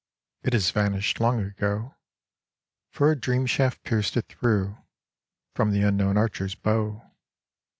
[0.41, 1.93] It has vanished long ago,
[2.89, 4.79] For a dream shaft pierced it through
[5.53, 7.03] From the Unknown Archer's bow.